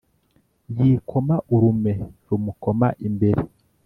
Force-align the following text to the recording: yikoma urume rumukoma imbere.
yikoma 0.77 1.35
urume 1.53 1.93
rumukoma 2.27 2.87
imbere. 3.07 3.41